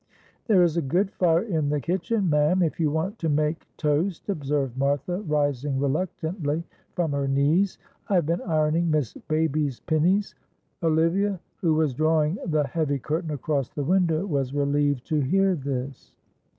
[0.47, 4.29] "There is a good fire in the kitchen, ma'am, if you want to make toast,"
[4.29, 6.63] observed Martha, rising reluctantly
[6.95, 7.77] from her knees;
[8.09, 10.33] "I have been ironing Miss Baby's pinnys."
[10.81, 16.15] Olivia, who was drawing the heavy curtain across the window, was relieved to hear this.